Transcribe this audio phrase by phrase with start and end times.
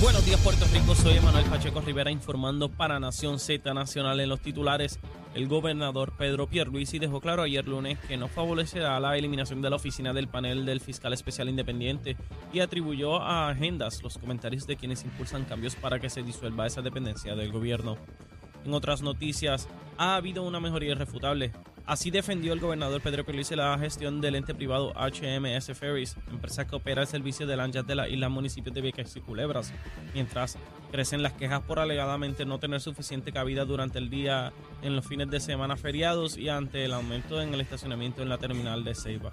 [0.00, 4.40] Buenos días Puerto Rico, soy Emanuel Pacheco Rivera informando para Nación Z Nacional en los
[4.40, 4.98] titulares.
[5.34, 9.76] El gobernador Pedro Pierluisi dejó claro ayer lunes que no favorecerá la eliminación de la
[9.76, 12.16] oficina del panel del fiscal especial independiente
[12.50, 16.80] y atribuyó a agendas los comentarios de quienes impulsan cambios para que se disuelva esa
[16.80, 17.98] dependencia del gobierno.
[18.64, 21.52] En otras noticias, ha habido una mejoría irrefutable.
[21.90, 26.76] Así defendió el gobernador Pedro Pierluisi la gestión del ente privado HMS Ferries, empresa que
[26.76, 29.72] opera el servicio de lanchas de la isla municipios de Vieques y Culebras,
[30.14, 30.56] mientras
[30.92, 35.30] crecen las quejas por alegadamente no tener suficiente cabida durante el día en los fines
[35.30, 39.32] de semana feriados y ante el aumento en el estacionamiento en la terminal de Ceiba.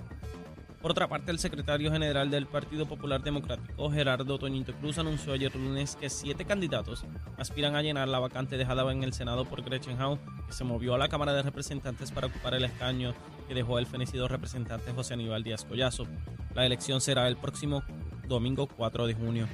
[0.88, 5.54] Por otra parte, el secretario general del Partido Popular Democrático, Gerardo Toñito Cruz, anunció ayer
[5.54, 7.04] lunes que siete candidatos
[7.38, 10.96] aspiran a llenar la vacante dejada en el Senado por Gretchen Howe, que se movió
[10.96, 13.14] a la Cámara de Representantes para ocupar el escaño
[13.50, 16.08] que dejó el fenecido representante José Aníbal Díaz Collazo.
[16.56, 17.84] La elección será el próximo
[18.26, 19.46] domingo 4 de junio.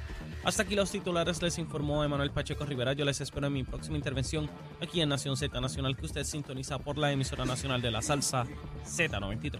[0.44, 2.92] Hasta aquí los titulares, les informó Emanuel Pacheco Rivera.
[2.92, 4.48] Yo les espero en mi próxima intervención
[4.80, 8.46] aquí en Nación Z Nacional, que usted sintoniza por la emisora nacional de la salsa
[8.86, 9.58] Z93.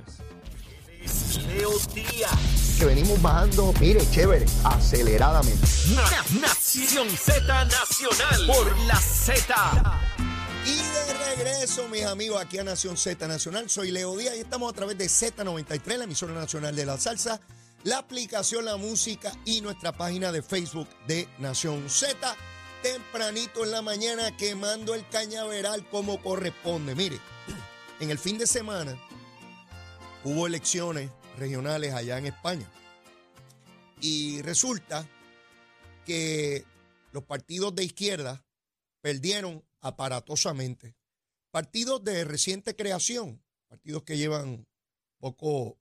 [1.43, 2.77] Leo Díaz.
[2.79, 5.67] Que venimos bajando, mire, chévere, aceleradamente.
[5.95, 9.55] Na- Nación Z Nacional por la Z.
[10.67, 13.69] Y de regreso, mis amigos, aquí a Nación Z Nacional.
[13.71, 17.41] Soy Leo Díaz y estamos a través de Z93, la emisora nacional de la salsa,
[17.85, 22.35] la aplicación La Música y nuestra página de Facebook de Nación Z.
[22.83, 26.95] Tempranito en la mañana quemando el cañaveral como corresponde.
[26.95, 27.19] Mire,
[28.01, 28.95] en el fin de semana
[30.25, 32.71] hubo elecciones regionales allá en España.
[34.01, 35.09] Y resulta
[36.05, 36.65] que
[37.13, 38.45] los partidos de izquierda
[39.01, 40.97] perdieron aparatosamente.
[41.51, 44.67] Partidos de reciente creación, partidos que llevan
[45.19, 45.79] poco,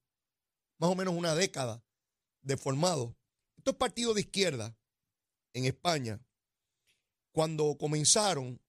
[0.78, 1.84] más o menos una década
[2.42, 3.16] de formado.
[3.58, 4.78] Estos partidos de izquierda
[5.54, 6.20] en España,
[7.32, 8.62] cuando comenzaron,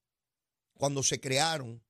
[0.74, 1.82] cuando se crearon,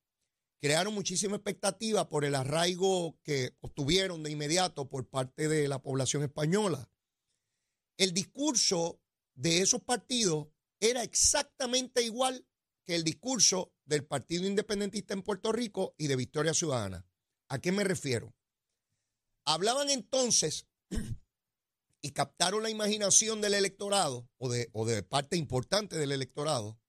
[0.64, 6.22] crearon muchísima expectativa por el arraigo que obtuvieron de inmediato por parte de la población
[6.22, 6.90] española.
[7.98, 8.98] El discurso
[9.34, 10.48] de esos partidos
[10.80, 12.46] era exactamente igual
[12.86, 17.06] que el discurso del Partido Independentista en Puerto Rico y de Victoria Ciudadana.
[17.50, 18.34] ¿A qué me refiero?
[19.44, 20.66] Hablaban entonces
[22.00, 26.80] y captaron la imaginación del electorado o de, o de parte importante del electorado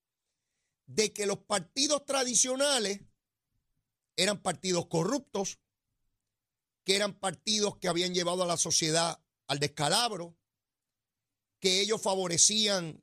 [0.86, 3.00] de que los partidos tradicionales
[4.16, 5.58] eran partidos corruptos,
[6.84, 10.36] que eran partidos que habían llevado a la sociedad al descalabro,
[11.60, 13.02] que ellos favorecían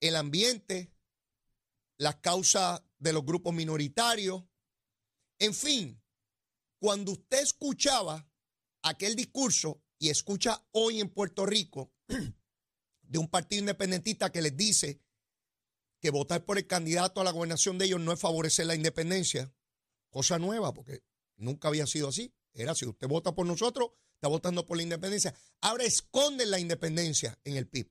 [0.00, 0.92] el ambiente,
[1.96, 4.44] las causas de los grupos minoritarios.
[5.38, 6.00] En fin,
[6.78, 8.28] cuando usted escuchaba
[8.82, 11.92] aquel discurso y escucha hoy en Puerto Rico
[13.02, 15.00] de un partido independentista que les dice
[16.00, 19.52] que votar por el candidato a la gobernación de ellos no es favorecer la independencia,
[20.10, 21.02] cosa nueva, porque
[21.36, 22.32] nunca había sido así.
[22.52, 25.34] Era si usted vota por nosotros, está votando por la independencia.
[25.60, 27.90] Ahora esconden la independencia en el PIB.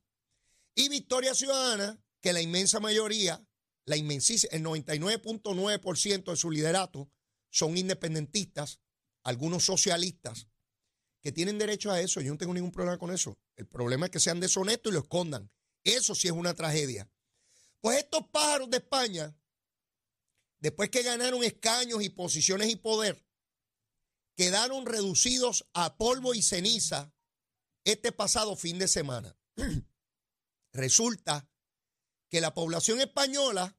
[0.75, 3.43] Y Victoria Ciudadana, que la inmensa mayoría,
[3.85, 7.09] la inmensísima, el 99.9% de su liderato
[7.49, 8.79] son independentistas,
[9.23, 10.47] algunos socialistas,
[11.21, 12.21] que tienen derecho a eso.
[12.21, 13.37] Yo no tengo ningún problema con eso.
[13.55, 15.49] El problema es que sean deshonestos y lo escondan.
[15.83, 17.09] Eso sí es una tragedia.
[17.79, 19.35] Pues estos pájaros de España,
[20.59, 23.25] después que ganaron escaños y posiciones y poder,
[24.35, 27.13] quedaron reducidos a polvo y ceniza
[27.83, 29.37] este pasado fin de semana.
[30.73, 31.49] Resulta
[32.29, 33.77] que la población española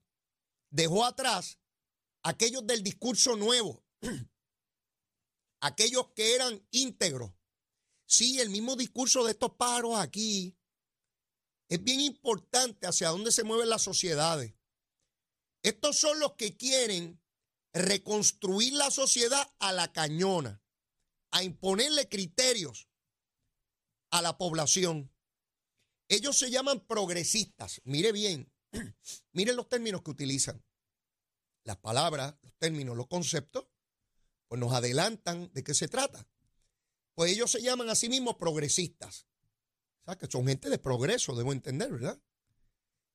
[0.70, 1.60] dejó atrás
[2.22, 3.84] aquellos del discurso nuevo,
[5.60, 7.32] aquellos que eran íntegros.
[8.06, 10.56] Sí, el mismo discurso de estos pájaros aquí
[11.68, 14.54] es bien importante hacia dónde se mueven las sociedades.
[15.69, 17.20] Estos son los que quieren
[17.75, 20.62] reconstruir la sociedad a la cañona,
[21.31, 22.88] a imponerle criterios
[24.11, 25.12] a la población.
[26.09, 27.82] Ellos se llaman progresistas.
[27.85, 28.50] Mire bien,
[29.32, 30.65] miren los términos que utilizan.
[31.65, 33.67] Las palabras, los términos, los conceptos,
[34.47, 36.26] pues nos adelantan de qué se trata.
[37.15, 39.26] Pues ellos se llaman a sí mismos progresistas.
[40.00, 42.19] O sea, que son gente de progreso, debo entender, ¿verdad?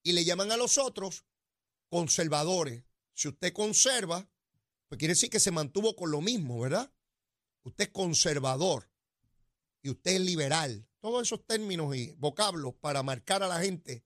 [0.03, 1.25] Y le llaman a los otros
[1.93, 2.83] conservadores.
[3.13, 4.27] Si usted conserva,
[4.87, 6.91] pues quiere decir que se mantuvo con lo mismo, ¿verdad?
[7.61, 8.89] Usted es conservador
[9.83, 10.89] y usted es liberal.
[11.01, 14.03] Todos esos términos y vocablos para marcar a la gente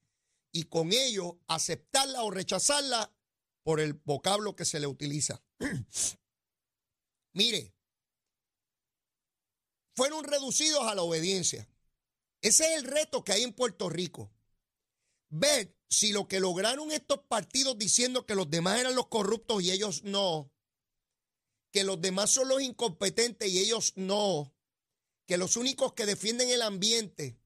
[0.51, 3.16] y con ello aceptarla o rechazarla
[3.63, 5.42] por el vocablo que se le utiliza.
[7.31, 7.74] Mire,
[9.95, 11.69] fueron reducidos a la obediencia.
[12.42, 14.30] Ese es el reto que hay en Puerto Rico.
[15.30, 19.72] Ver si lo que lograron estos partidos diciendo que los demás eran los corruptos y
[19.72, 20.51] ellos no,
[21.72, 24.54] que los demás son los incompetentes y ellos no,
[25.25, 27.39] que los únicos que defienden el ambiente,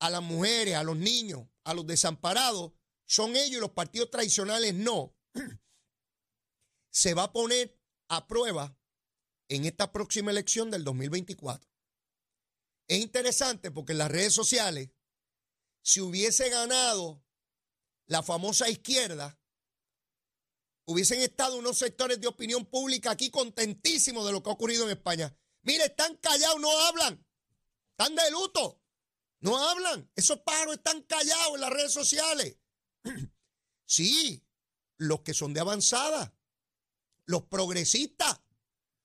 [0.00, 2.72] a las mujeres, a los niños, a los desamparados,
[3.06, 5.16] son ellos y los partidos tradicionales no,
[6.90, 7.76] se va a poner
[8.08, 8.76] a prueba
[9.48, 11.68] en esta próxima elección del 2024.
[12.86, 14.90] Es interesante porque en las redes sociales,
[15.82, 17.22] si hubiese ganado
[18.08, 19.38] la famosa izquierda,
[20.86, 24.90] hubiesen estado unos sectores de opinión pública aquí contentísimos de lo que ha ocurrido en
[24.90, 25.36] España.
[25.62, 27.24] Mire, están callados, no hablan.
[27.90, 28.82] Están de luto.
[29.40, 30.10] No hablan.
[30.16, 32.58] Esos pájaros están callados en las redes sociales.
[33.90, 34.44] Sí,
[34.98, 36.36] los que son de avanzada,
[37.24, 38.38] los progresistas.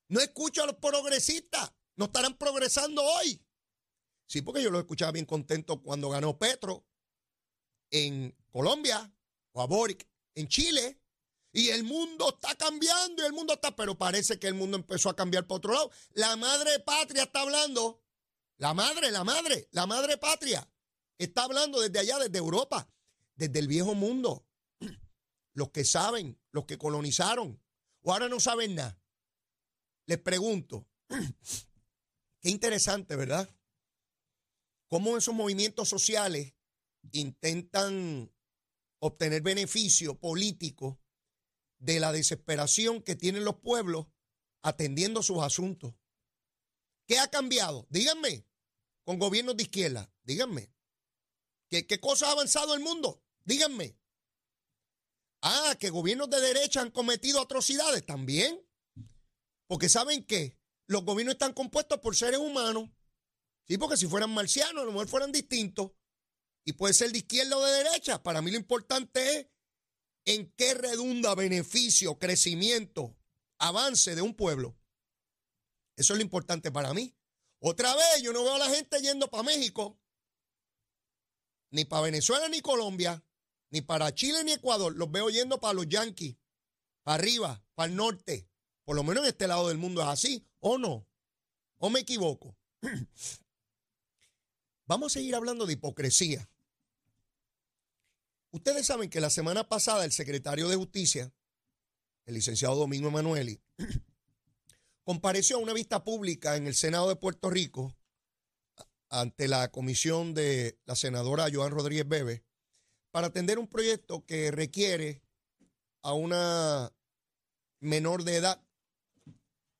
[0.08, 1.72] No escucho a los progresistas.
[1.96, 3.42] No estarán progresando hoy.
[4.26, 6.86] Sí, porque yo lo escuchaba bien contento cuando ganó Petro
[7.90, 9.12] en Colombia
[9.50, 11.00] o a Boric en Chile.
[11.52, 15.08] Y el mundo está cambiando y el mundo está, pero parece que el mundo empezó
[15.08, 15.90] a cambiar por otro lado.
[16.12, 18.04] La madre patria está hablando.
[18.58, 20.68] La madre, la madre, la madre patria
[21.18, 22.88] está hablando desde allá, desde Europa,
[23.34, 24.46] desde el viejo mundo.
[25.54, 27.60] Los que saben, los que colonizaron,
[28.02, 29.00] o ahora no saben nada.
[30.06, 30.88] Les pregunto,
[32.40, 33.48] qué interesante, ¿verdad?
[34.88, 36.54] Cómo esos movimientos sociales
[37.12, 38.33] intentan
[39.06, 40.98] obtener beneficio político
[41.78, 44.06] de la desesperación que tienen los pueblos
[44.62, 45.94] atendiendo sus asuntos.
[47.06, 47.86] ¿Qué ha cambiado?
[47.90, 48.46] Díganme,
[49.04, 50.72] con gobiernos de izquierda, díganme.
[51.68, 53.22] ¿Qué, qué cosa ha avanzado el mundo?
[53.44, 53.98] Díganme.
[55.42, 58.66] Ah, que gobiernos de derecha han cometido atrocidades también.
[59.66, 62.88] Porque saben que los gobiernos están compuestos por seres humanos.
[63.66, 65.92] Sí, porque si fueran marcianos, a lo mejor fueran distintos.
[66.64, 68.22] Y puede ser de izquierda o de derecha.
[68.22, 69.46] Para mí lo importante es
[70.24, 73.14] en qué redunda beneficio, crecimiento,
[73.58, 74.74] avance de un pueblo.
[75.96, 77.14] Eso es lo importante para mí.
[77.60, 79.98] Otra vez, yo no veo a la gente yendo para México,
[81.70, 83.22] ni para Venezuela ni Colombia,
[83.70, 84.94] ni para Chile ni Ecuador.
[84.96, 86.36] Los veo yendo para los Yankees,
[87.02, 88.48] para arriba, para el norte.
[88.84, 91.06] Por lo menos en este lado del mundo es así, ¿o no?
[91.78, 92.56] ¿O me equivoco?
[94.86, 96.48] Vamos a seguir hablando de hipocresía.
[98.54, 101.34] Ustedes saben que la semana pasada el secretario de Justicia,
[102.24, 103.60] el licenciado Domingo Emanueli,
[105.02, 107.96] compareció a una vista pública en el Senado de Puerto Rico
[109.08, 112.44] ante la comisión de la senadora Joan Rodríguez Bebe
[113.10, 115.20] para atender un proyecto que requiere
[116.02, 116.92] a una
[117.80, 118.62] menor de edad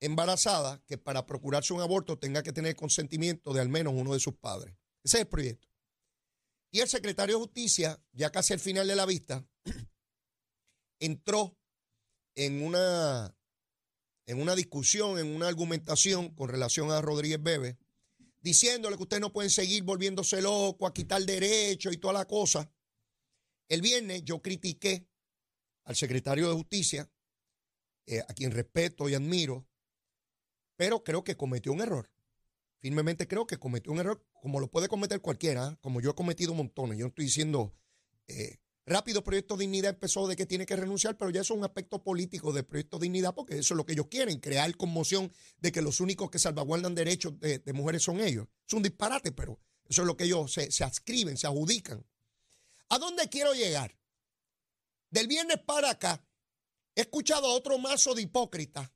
[0.01, 4.19] embarazada que para procurarse un aborto tenga que tener consentimiento de al menos uno de
[4.19, 4.75] sus padres.
[5.05, 5.74] Ese es el proyecto.
[6.75, 9.47] Y el secretario de Justicia, ya casi al final de la vista,
[10.99, 11.57] entró
[12.35, 13.33] en una,
[14.27, 17.79] en una discusión, en una argumentación con relación a Rodríguez Bebe,
[18.41, 22.69] diciéndole que ustedes no pueden seguir volviéndose loco, a quitar derechos y toda la cosa.
[23.69, 25.07] El viernes yo critiqué
[25.85, 27.09] al secretario de Justicia,
[28.07, 29.65] eh, a quien respeto y admiro,
[30.75, 32.11] pero creo que cometió un error.
[32.85, 36.53] Firmemente creo que cometió un error, como lo puede cometer cualquiera, como yo he cometido
[36.53, 36.99] montones.
[36.99, 37.73] Yo no estoy diciendo
[38.29, 42.05] eh, rápido Proyecto Dignidad empezó de que tiene que renunciar, pero ya es un aspecto
[42.05, 45.81] político del Proyecto Dignidad, porque eso es lo que ellos quieren, crear conmoción de que
[45.81, 48.49] los únicos que salvaguardan derechos de, mujeres son ellos.
[48.69, 52.05] Es un disparate, pero eso es lo que ellos se, se adscriben, se adjudican.
[52.91, 53.97] ¿A dónde quiero llegar?
[55.09, 56.23] Del viernes para acá,
[56.95, 58.91] he escuchado a otro mazo de hipócritas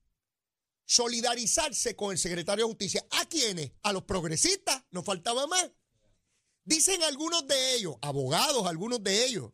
[0.88, 3.06] solidarizarse con el secretario de Justicia.
[3.10, 3.72] ¿A quiénes?
[3.82, 5.70] A los progresistas, no faltaba más.
[6.64, 9.52] Dicen algunos de ellos, abogados, algunos de ellos,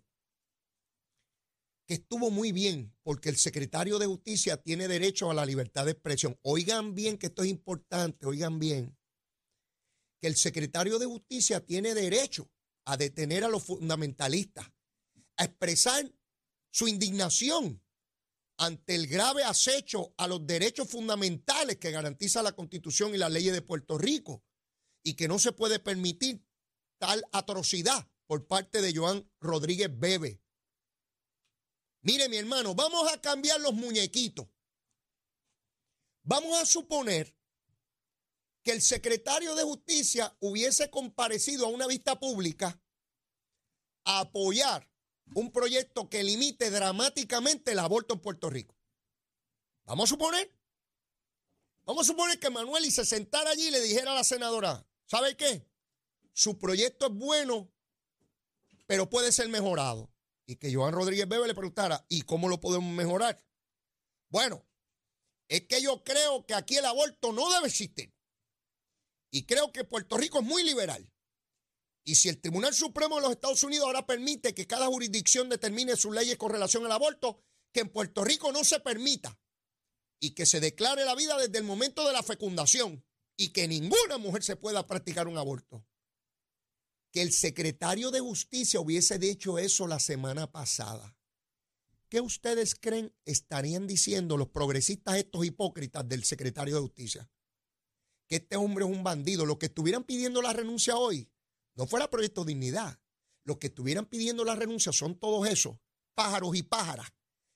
[1.87, 5.91] que estuvo muy bien porque el secretario de Justicia tiene derecho a la libertad de
[5.91, 6.39] expresión.
[6.43, 8.97] Oigan bien que esto es importante, oigan bien,
[10.21, 12.49] que el secretario de Justicia tiene derecho
[12.85, 14.71] a detener a los fundamentalistas,
[15.37, 16.15] a expresar
[16.71, 17.84] su indignación
[18.57, 23.53] ante el grave acecho a los derechos fundamentales que garantiza la Constitución y las leyes
[23.53, 24.45] de Puerto Rico
[25.03, 26.45] y que no se puede permitir
[26.99, 30.41] tal atrocidad por parte de Joan Rodríguez Bebe.
[32.03, 34.47] Mire mi hermano, vamos a cambiar los muñequitos.
[36.23, 37.37] Vamos a suponer
[38.63, 42.81] que el secretario de Justicia hubiese comparecido a una vista pública
[44.05, 44.91] a apoyar
[45.35, 48.77] un proyecto que limite dramáticamente el aborto en Puerto Rico.
[49.85, 50.55] Vamos a suponer,
[51.85, 54.87] vamos a suponer que Manuel y se sentara allí y le dijera a la senadora,
[55.07, 55.67] ¿sabe qué?
[56.33, 57.73] Su proyecto es bueno,
[58.87, 60.11] pero puede ser mejorado.
[60.47, 63.43] Y que Joan Rodríguez Bebe le preguntara, ¿y cómo lo podemos mejorar?
[64.29, 64.67] Bueno,
[65.49, 68.13] es que yo creo que aquí el aborto no debe existir.
[69.31, 71.11] Y creo que Puerto Rico es muy liberal.
[72.05, 75.97] Y si el Tribunal Supremo de los Estados Unidos ahora permite que cada jurisdicción determine
[75.97, 77.41] sus leyes con relación al aborto,
[77.73, 79.41] que en Puerto Rico no se permita
[80.21, 83.03] y que se declare la vida desde el momento de la fecundación
[83.37, 85.87] y que ninguna mujer se pueda practicar un aborto.
[87.11, 91.17] Que el secretario de Justicia hubiese dicho eso la semana pasada.
[92.11, 97.31] ¿Qué ustedes creen estarían diciendo los progresistas estos hipócritas del secretario de Justicia?
[98.29, 99.47] Que este hombre es un bandido.
[99.47, 101.29] Los que estuvieran pidiendo la renuncia hoy
[101.75, 102.99] no fuera Proyecto Dignidad.
[103.45, 105.77] Los que estuvieran pidiendo la renuncia son todos esos
[106.15, 107.13] pájaros y pájaras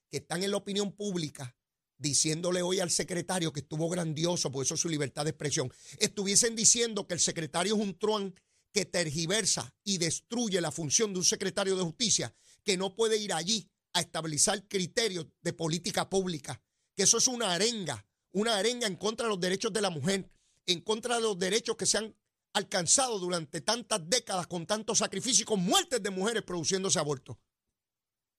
[0.09, 1.55] que están en la opinión pública
[1.99, 6.55] diciéndole hoy al secretario que estuvo grandioso, por eso es su libertad de expresión, estuviesen
[6.55, 8.33] diciendo que el secretario es un truán
[8.71, 12.33] que tergiversa y destruye la función de un secretario de justicia,
[12.63, 16.61] que no puede ir allí a establecer criterios de política pública,
[16.95, 20.29] que eso es una arenga, una arenga en contra de los derechos de la mujer,
[20.65, 22.15] en contra de los derechos que se han
[22.53, 27.37] alcanzado durante tantas décadas con tantos sacrificios y con muertes de mujeres produciéndose abortos.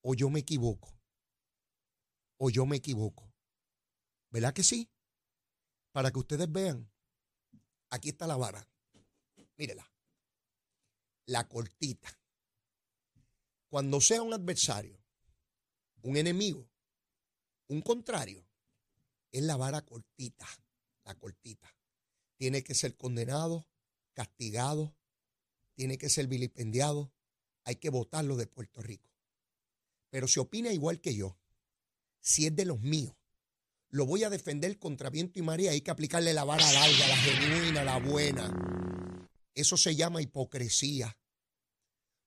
[0.01, 0.99] O yo me equivoco.
[2.37, 3.33] O yo me equivoco.
[4.29, 4.89] ¿Verdad que sí?
[5.91, 6.91] Para que ustedes vean.
[7.89, 8.67] Aquí está la vara.
[9.57, 9.91] Mírela.
[11.25, 12.09] La cortita.
[13.69, 15.01] Cuando sea un adversario
[16.03, 16.69] un enemigo,
[17.67, 18.45] un contrario,
[19.31, 20.47] es la vara cortita,
[21.03, 21.73] la cortita.
[22.37, 23.67] Tiene que ser condenado,
[24.13, 24.95] castigado,
[25.75, 27.13] tiene que ser vilipendiado,
[27.63, 29.09] hay que votarlo de Puerto Rico.
[30.09, 31.37] Pero si opina igual que yo,
[32.19, 33.15] si es de los míos,
[33.89, 37.17] lo voy a defender contra viento y María, hay que aplicarle la vara larga, la
[37.17, 39.27] genuina, la buena.
[39.53, 41.17] Eso se llama hipocresía.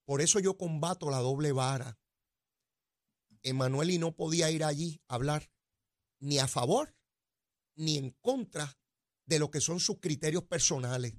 [0.05, 1.99] Por eso yo combato la doble vara.
[3.43, 5.51] Emanueli no podía ir allí a hablar
[6.19, 6.95] ni a favor
[7.77, 8.79] ni en contra
[9.27, 11.15] de lo que son sus criterios personales.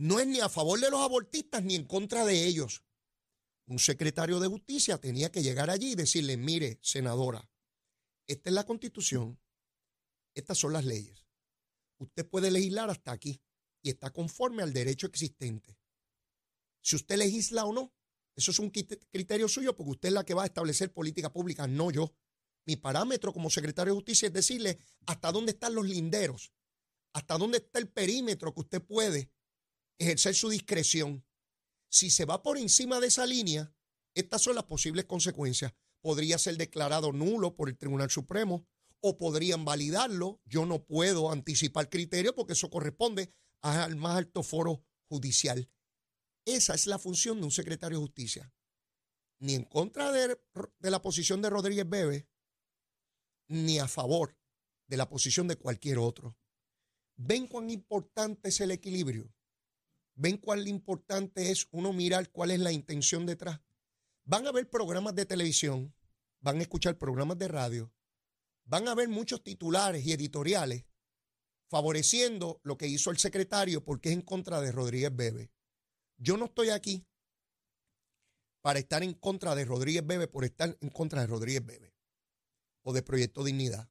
[0.00, 2.82] No es ni a favor de los abortistas ni en contra de ellos.
[3.66, 7.46] Un secretario de justicia tenía que llegar allí y decirle, mire, senadora,
[8.26, 9.38] esta es la constitución,
[10.34, 11.26] estas son las leyes.
[11.98, 13.42] Usted puede legislar hasta aquí
[13.82, 15.76] y está conforme al derecho existente.
[16.80, 17.92] Si usted legisla o no,
[18.34, 21.66] eso es un criterio suyo porque usted es la que va a establecer política pública,
[21.66, 22.14] no yo.
[22.64, 26.54] Mi parámetro como secretario de justicia es decirle hasta dónde están los linderos,
[27.12, 29.30] hasta dónde está el perímetro que usted puede
[30.00, 31.24] ejercer su discreción.
[31.88, 33.72] Si se va por encima de esa línea,
[34.14, 35.74] estas son las posibles consecuencias.
[36.00, 38.66] Podría ser declarado nulo por el Tribunal Supremo
[39.00, 40.40] o podrían validarlo.
[40.44, 45.70] Yo no puedo anticipar criterio porque eso corresponde al más alto foro judicial.
[46.46, 48.52] Esa es la función de un secretario de justicia.
[49.40, 50.38] Ni en contra de,
[50.80, 52.28] la posición de Rodríguez Bebe,
[53.48, 54.36] ni a favor
[54.88, 56.38] de la posición de cualquier otro.
[57.16, 59.34] ¿Ven cuán importante es el equilibrio?
[60.22, 63.58] ¿Ven cuán importante es uno mirar cuál es la intención detrás?
[64.24, 65.94] Van a ver programas de televisión,
[66.40, 67.90] van a escuchar programas de radio,
[68.64, 70.84] van a ver muchos titulares y editoriales
[71.70, 75.50] favoreciendo lo que hizo el secretario porque es en contra de Rodríguez Bebe.
[76.18, 77.06] Yo no estoy aquí
[78.60, 81.94] para estar en contra de Rodríguez Bebe por estar en contra de Rodríguez Bebe
[82.82, 83.88] o de Proyecto Dignidad.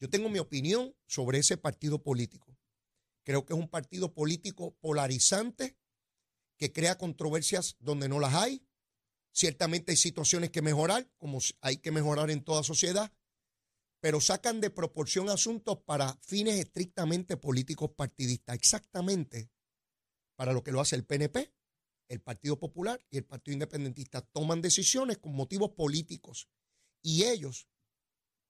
[0.00, 2.47] Yo tengo mi opinión sobre ese partido político.
[3.28, 5.76] Creo que es un partido político polarizante
[6.56, 8.66] que crea controversias donde no las hay.
[9.32, 13.12] Ciertamente hay situaciones que mejorar, como hay que mejorar en toda sociedad,
[14.00, 18.56] pero sacan de proporción asuntos para fines estrictamente políticos partidistas.
[18.56, 19.50] Exactamente
[20.34, 21.52] para lo que lo hace el PNP,
[22.08, 24.22] el Partido Popular y el Partido Independentista.
[24.22, 26.48] Toman decisiones con motivos políticos
[27.02, 27.68] y ellos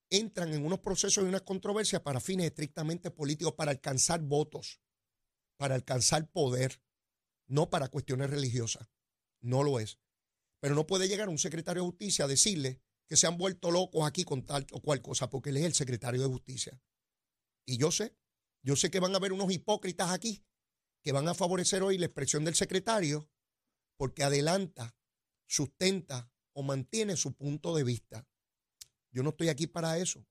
[0.09, 4.81] entran en unos procesos y unas controversias para fines estrictamente políticos, para alcanzar votos,
[5.57, 6.81] para alcanzar poder,
[7.47, 8.89] no para cuestiones religiosas.
[9.41, 9.99] No lo es.
[10.59, 14.05] Pero no puede llegar un secretario de justicia a decirle que se han vuelto locos
[14.05, 16.81] aquí con tal o cual cosa, porque él es el secretario de justicia.
[17.65, 18.15] Y yo sé,
[18.63, 20.45] yo sé que van a haber unos hipócritas aquí
[21.03, 23.29] que van a favorecer hoy la expresión del secretario
[23.97, 24.95] porque adelanta,
[25.47, 28.28] sustenta o mantiene su punto de vista.
[29.19, 30.25] Yo no estoy aquí para eso,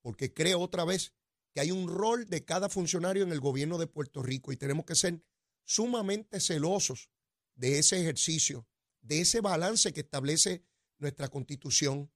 [0.00, 1.12] porque creo otra vez
[1.52, 4.86] que hay un rol de cada funcionario en el gobierno de Puerto Rico y tenemos
[4.86, 5.22] que ser
[5.64, 7.10] sumamente celosos
[7.54, 8.66] de ese ejercicio
[9.04, 10.64] de ese balance que establece
[10.98, 12.10] nuestra constitución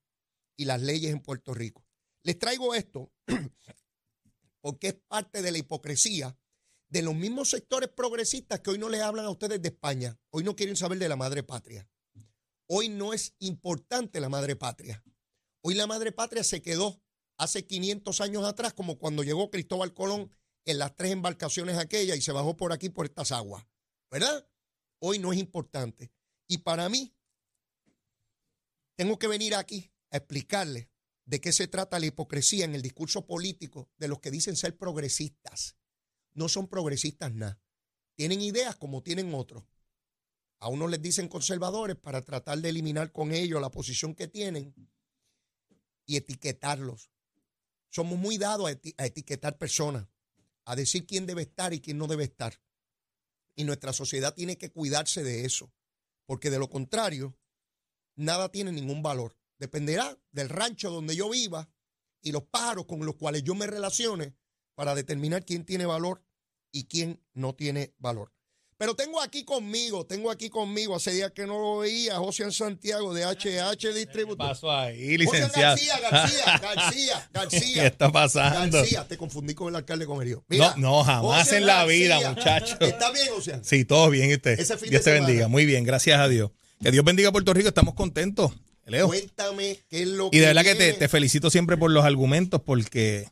[0.57, 1.85] y las leyes en Puerto Rico.
[2.23, 3.13] Les traigo esto
[4.61, 6.37] porque es parte de la hipocresía
[6.89, 10.43] de los mismos sectores progresistas que hoy no les hablan a ustedes de España, hoy
[10.43, 11.87] no quieren saber de la madre patria.
[12.65, 15.03] Hoy no es importante la madre patria.
[15.61, 17.01] Hoy la madre patria se quedó
[17.37, 20.31] hace 500 años atrás, como cuando llegó Cristóbal Colón
[20.65, 23.65] en las tres embarcaciones aquellas y se bajó por aquí por estas aguas.
[24.09, 24.47] ¿Verdad?
[24.99, 26.11] Hoy no es importante.
[26.47, 27.13] Y para mí,
[28.95, 30.87] tengo que venir aquí a explicarles
[31.25, 34.77] de qué se trata la hipocresía en el discurso político de los que dicen ser
[34.77, 35.77] progresistas.
[36.33, 37.61] No son progresistas nada.
[38.15, 39.63] Tienen ideas como tienen otros.
[40.59, 44.73] A unos les dicen conservadores para tratar de eliminar con ellos la posición que tienen
[46.09, 47.11] y etiquetarlos.
[47.91, 50.07] Somos muy dados a, etiquetar personas,
[50.65, 52.59] a decir quién debe estar y quién no debe estar.
[53.55, 55.71] Y nuestra sociedad tiene que cuidarse de eso,
[56.25, 57.37] porque de lo contrario,
[58.15, 59.37] nada tiene ningún valor.
[59.59, 61.69] Dependerá del rancho donde yo viva
[62.23, 64.35] y los pájaros con los cuales yo me relacione
[64.73, 66.25] para determinar quién tiene valor
[66.71, 68.33] y quién no tiene valor.
[68.79, 73.13] Pero tengo aquí conmigo, tengo aquí conmigo, hace días que no lo veía, José Santiago
[73.13, 74.37] de HH Distributor.
[74.37, 75.75] ¿Qué pasó ahí, licenciado?
[75.75, 77.81] García, García, García, García.
[77.81, 78.77] ¿Qué está pasando?
[78.77, 80.45] García, te confundí con el alcalde Comerío.
[80.47, 82.77] no, no, jamás en la vida, muchacho.
[82.79, 83.59] ¿Está bien, José?
[83.63, 84.57] Sí, todo bien, usted.
[84.89, 86.51] Dios te bendiga, muy bien, gracias a Dios.
[86.81, 88.53] Que Dios bendiga a Puerto Rico, estamos contentos.
[88.85, 89.07] Leo.
[89.07, 90.37] Cuéntame qué es lo que.
[90.37, 93.27] Y de verdad que te, te felicito siempre por los argumentos, porque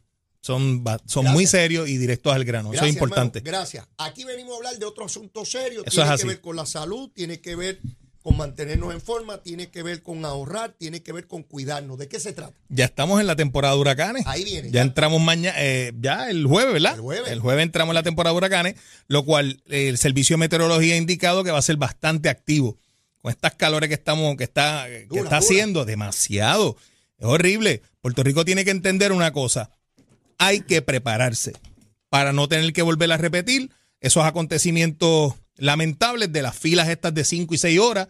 [0.48, 2.72] son, son muy serios y directos al grano.
[2.72, 3.42] Eso es importante.
[3.42, 3.86] gracias.
[3.98, 5.84] Aquí venimos a hablar de otro asunto serio.
[5.84, 7.82] tiene que ver con la salud, tiene que ver
[8.22, 11.98] con mantenernos en forma, tiene que ver con ahorrar, tiene que ver con cuidarnos.
[11.98, 12.54] ¿De qué se trata?
[12.70, 14.26] Ya estamos en la temporada de huracanes.
[14.26, 14.72] Ahí viene.
[14.72, 16.96] Ya, entramos mañana, eh, ya el jueves, ¿verdad?
[16.96, 17.30] El jueves.
[17.30, 18.76] El jueves entramos en la temporada de huracanes,
[19.08, 22.78] lo cual eh, el Servicio de Meteorología ha indicado que va a ser bastante activo.
[23.22, 26.78] Con estas calores que estamos, que está, que está haciendo, demasiado.
[27.18, 27.82] Es horrible.
[28.00, 29.72] Puerto Rico tiene que entender una cosa
[30.38, 31.54] hay que prepararse
[32.10, 37.24] para no tener que volver a repetir esos acontecimientos lamentables de las filas estas de
[37.24, 38.08] 5 y 6 horas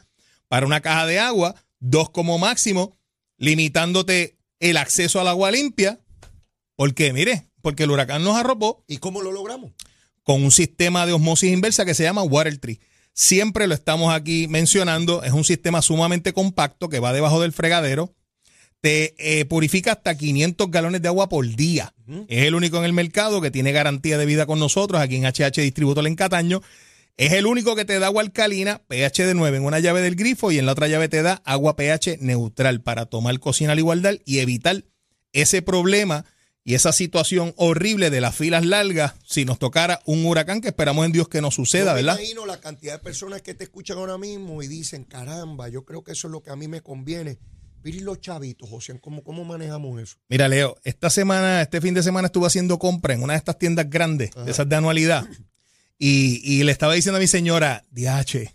[0.48, 2.98] para una caja de agua, dos como máximo,
[3.38, 6.00] limitándote el acceso al agua limpia.
[6.76, 8.84] Porque, mire, porque el huracán nos arropó.
[8.88, 9.72] ¿Y cómo lo logramos?
[10.24, 12.80] Con un sistema de osmosis inversa que se llama Water Tree.
[13.14, 15.24] Siempre lo estamos aquí mencionando.
[15.24, 18.14] Es un sistema sumamente compacto que va debajo del fregadero
[18.82, 21.94] te eh, purifica hasta 500 galones de agua por día.
[22.28, 25.26] Es el único en el mercado que tiene garantía de vida con nosotros aquí en
[25.26, 26.62] HH Distributor en Cataño.
[27.18, 30.16] Es el único que te da agua alcalina, pH de 9 en una llave del
[30.16, 33.80] grifo y en la otra llave te da agua pH neutral para tomar cocina al
[33.80, 34.86] igualdad y evitar
[35.34, 36.26] ese problema
[36.64, 41.06] y esa situación horrible de las filas largas si nos tocara un huracán que esperamos
[41.06, 42.16] en Dios que no suceda, ¿verdad?
[42.16, 45.86] Me imagino la cantidad de personas que te escuchan ahora mismo y dicen, caramba, yo
[45.86, 47.40] creo que eso es lo que a mí me conviene
[47.96, 50.18] y los chavitos, José, ¿cómo, ¿cómo manejamos eso?
[50.30, 53.58] Mira, Leo, esta semana, este fin de semana estuve haciendo compra en una de estas
[53.58, 55.28] tiendas grandes, de esas de anualidad,
[56.00, 58.52] y, le estaba diciendo a mi señora, DH,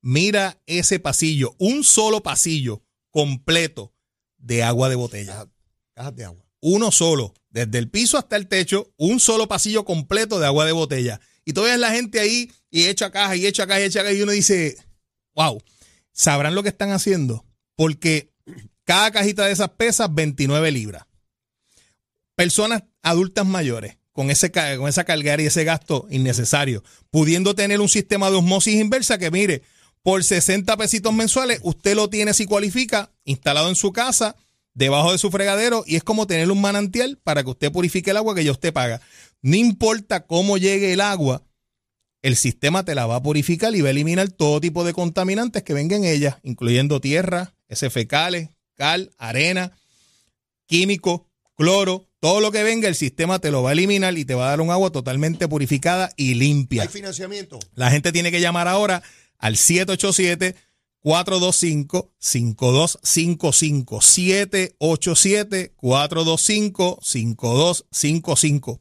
[0.00, 3.92] mira ese pasillo, un solo pasillo completo
[4.38, 5.48] de agua de botella.
[5.94, 6.44] Cajas, de agua.
[6.60, 10.72] Uno solo, desde el piso hasta el techo, un solo pasillo completo de agua de
[10.72, 11.20] botella.
[11.44, 14.14] Y todavía es la gente ahí y echa caja y echa caja y echa caja
[14.14, 14.76] y uno dice,
[15.34, 15.62] wow,
[16.12, 17.44] ¿sabrán lo que están haciendo?
[17.76, 18.33] Porque
[18.84, 21.06] cada cajita de esas pesas 29 libras.
[22.36, 27.88] Personas adultas mayores con, ese, con esa carga y ese gasto innecesario, pudiendo tener un
[27.88, 29.62] sistema de osmosis inversa que mire,
[30.02, 34.36] por 60 pesitos mensuales, usted lo tiene si cualifica, instalado en su casa,
[34.74, 38.18] debajo de su fregadero, y es como tener un manantial para que usted purifique el
[38.18, 39.00] agua que ya usted paga.
[39.42, 41.42] No importa cómo llegue el agua,
[42.22, 45.62] el sistema te la va a purificar y va a eliminar todo tipo de contaminantes
[45.62, 49.72] que vengan en ella, incluyendo tierra, ese fecales, cal, arena,
[50.66, 54.34] químico, cloro, todo lo que venga, el sistema te lo va a eliminar y te
[54.34, 56.82] va a dar un agua totalmente purificada y limpia.
[56.82, 57.58] ¿Hay financiamiento?
[57.74, 59.02] La gente tiene que llamar ahora
[59.38, 60.56] al 787
[61.00, 68.80] 425 5255 787 425 5255.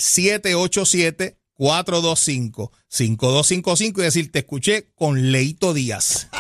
[1.58, 6.28] 787-425-5255 y decir, te escuché con Leito Díaz.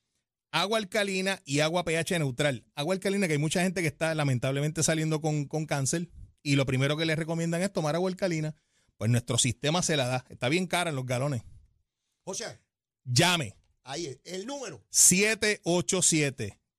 [0.52, 2.64] Agua alcalina y agua pH neutral.
[2.74, 6.08] Agua alcalina que hay mucha gente que está lamentablemente saliendo con, con cáncer
[6.42, 8.54] y lo primero que les recomiendan es tomar agua alcalina.
[8.96, 10.24] Pues nuestro sistema se la da.
[10.28, 11.42] Está bien cara en los galones.
[12.24, 12.58] Josian,
[13.04, 14.20] Llame ahí es.
[14.24, 14.84] El número.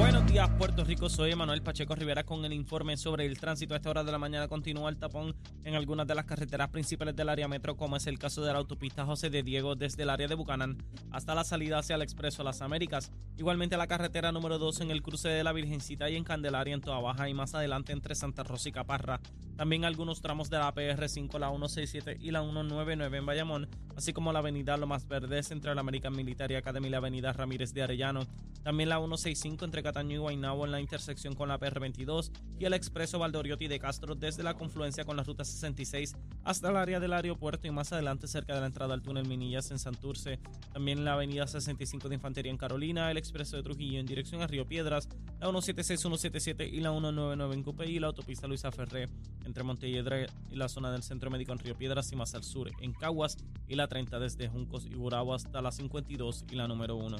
[0.00, 1.08] Buenos días, Puerto Rico.
[1.08, 3.74] Soy Manuel Pacheco Rivera con el informe sobre el tránsito.
[3.74, 7.14] A esta hora de la mañana continúa el tapón en algunas de las carreteras principales
[7.14, 10.10] del área metro, como es el caso de la autopista José de Diego desde el
[10.10, 10.78] área de Bucanán
[11.10, 13.12] hasta la salida hacia el Expreso Las Américas.
[13.36, 16.80] Igualmente la carretera número 2 en el cruce de la Virgencita y en Candelaria en
[16.80, 19.20] Toa Baja y más adelante entre Santa Rosa y Caparra.
[19.60, 24.32] También algunos tramos de la PR5, la 167 y la 199 en Bayamón, así como
[24.32, 28.26] la avenida Lomas Verdes entre la American Military Academy y la avenida Ramírez de Arellano.
[28.62, 32.72] También la 165 entre Cataño y Guaynabo en la intersección con la PR22 y el
[32.72, 37.12] expreso Valdoriotti de Castro desde la confluencia con la ruta 66 hasta el área del
[37.12, 40.38] aeropuerto y más adelante cerca de la entrada al túnel Minillas en Santurce.
[40.72, 44.46] También la avenida 65 de Infantería en Carolina, el expreso de Trujillo en dirección a
[44.46, 45.06] Río Piedras,
[45.38, 49.06] la 176, 177 y la 199 en Cupey y la autopista Luisa Ferré
[49.50, 52.70] entre Montelledre y la zona del Centro Médico en Río Piedras y más al sur
[52.80, 53.36] en Caguas
[53.66, 57.16] y la 30 desde Juncos y Burabo hasta la 52 y la número 1.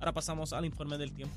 [0.00, 1.36] Ahora pasamos al informe del tiempo.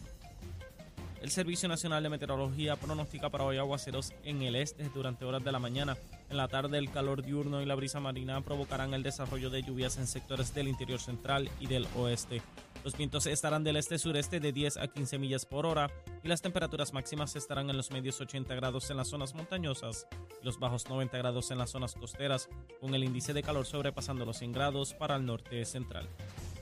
[1.21, 5.51] El Servicio Nacional de Meteorología pronostica para hoy aguaceros en el este durante horas de
[5.51, 5.97] la mañana.
[6.29, 9.97] En la tarde el calor diurno y la brisa marina provocarán el desarrollo de lluvias
[9.97, 12.41] en sectores del interior central y del oeste.
[12.87, 15.91] Los vientos estarán del este-sureste de 10 a 15 millas por hora
[16.23, 20.07] y las temperaturas máximas estarán en los medios 80 grados en las zonas montañosas
[20.41, 22.47] y los bajos 90 grados en las zonas costeras,
[22.79, 26.07] con el índice de calor sobrepasando los 100 grados para el norte central.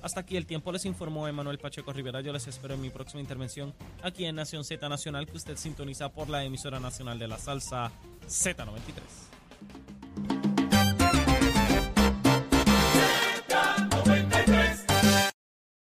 [0.02, 2.22] Hasta aquí el tiempo les informó Emanuel Pacheco Rivera.
[2.22, 6.12] Yo les espero en mi próxima intervención aquí en Nación Z Nacional que usted sintoniza
[6.12, 7.92] por la emisora nacional de la salsa
[8.28, 9.35] Z93.